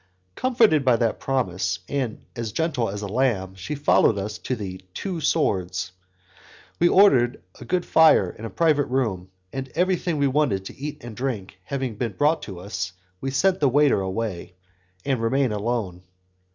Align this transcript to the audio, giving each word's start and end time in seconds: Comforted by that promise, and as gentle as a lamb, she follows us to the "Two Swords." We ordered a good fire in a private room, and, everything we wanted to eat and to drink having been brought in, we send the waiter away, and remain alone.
Comforted 0.33 0.83
by 0.83 0.95
that 0.95 1.19
promise, 1.19 1.77
and 1.87 2.25
as 2.35 2.51
gentle 2.51 2.89
as 2.89 3.03
a 3.03 3.07
lamb, 3.07 3.53
she 3.53 3.75
follows 3.75 4.17
us 4.17 4.39
to 4.39 4.55
the 4.55 4.81
"Two 4.95 5.21
Swords." 5.21 5.91
We 6.79 6.89
ordered 6.89 7.43
a 7.59 7.65
good 7.65 7.85
fire 7.85 8.31
in 8.31 8.43
a 8.43 8.49
private 8.49 8.85
room, 8.87 9.29
and, 9.53 9.69
everything 9.75 10.17
we 10.17 10.25
wanted 10.27 10.65
to 10.65 10.75
eat 10.75 11.03
and 11.03 11.15
to 11.15 11.21
drink 11.21 11.59
having 11.65 11.97
been 11.97 12.13
brought 12.13 12.47
in, 12.49 12.67
we 13.21 13.29
send 13.29 13.59
the 13.59 13.69
waiter 13.69 14.01
away, 14.01 14.55
and 15.05 15.21
remain 15.21 15.51
alone. 15.51 16.01